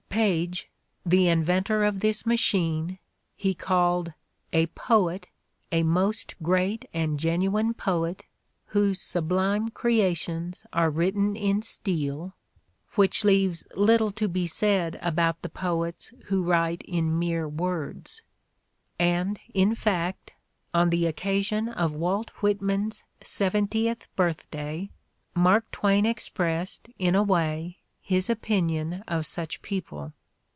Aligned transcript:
Paige, 0.11 0.69
the 1.05 1.29
inventor 1.29 1.85
of 1.85 2.01
this 2.01 2.25
machine, 2.25 2.99
he 3.37 3.53
called 3.53 4.11
"a 4.51 4.67
poet, 4.67 5.29
a 5.71 5.83
most 5.83 6.35
great 6.43 6.83
and 6.93 7.17
genuine 7.17 7.73
poet, 7.73 8.25
whose 8.67 8.99
sublime 8.99 9.69
creations 9.69 10.65
are 10.73 10.89
written 10.89 11.33
iu 11.37 11.61
steel": 11.61 12.35
which 12.95 13.23
leaves 13.23 13.65
little 13.73 14.11
to 14.11 14.27
be 14.27 14.45
said 14.45 14.99
about 15.01 15.41
the 15.43 15.49
poets 15.49 16.11
who 16.25 16.43
write 16.43 16.81
in 16.83 17.17
mere 17.17 17.47
words. 17.47 18.21
And, 18.99 19.39
in 19.53 19.75
fact, 19.75 20.33
on 20.73 20.89
the 20.89 21.03
occa 21.05 21.41
sion 21.45 21.69
of 21.69 21.93
Walt 21.93 22.31
Whitman's 22.41 23.05
seventieth 23.23 24.13
birthday, 24.17 24.89
Mark 25.33 25.71
Twain 25.71 26.05
expressed, 26.05 26.89
in 26.99 27.15
a 27.15 27.23
way, 27.23 27.77
his 28.03 28.31
opinion 28.31 29.03
of 29.07 29.25
such 29.25 29.61
people. 29.61 30.11